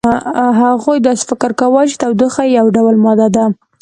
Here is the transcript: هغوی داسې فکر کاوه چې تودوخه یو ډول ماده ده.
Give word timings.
هغوی 0.61 0.97
داسې 1.05 1.23
فکر 1.31 1.51
کاوه 1.59 1.81
چې 1.89 1.95
تودوخه 2.01 2.43
یو 2.57 2.65
ډول 2.75 2.95
ماده 3.05 3.27
ده. 3.35 3.45